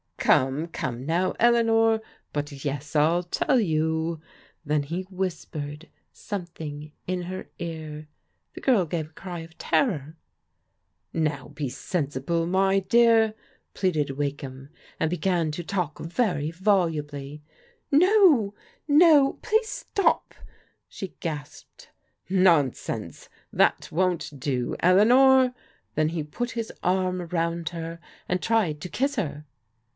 [0.31, 1.99] "Come, come now, Eleanor,—
[2.33, 4.19] ^but, yes, I'll tell you."
[4.63, 8.07] Then he whispered something in her ear.
[8.53, 10.15] The girl gave a cry of terror."
[11.31, 13.33] Now be sensible, my dear,"
[13.75, 14.69] pleaded Wakeham,
[14.99, 17.43] and began to talk very volubly.
[17.91, 18.55] No!
[18.87, 19.33] no!
[19.43, 20.33] Please stop!"
[20.87, 21.89] she gasped.
[22.29, 25.53] Nonsense; that won't do, Eleanor."
[25.95, 27.99] Then he put his arm round her
[28.29, 29.45] and tried to kiss her.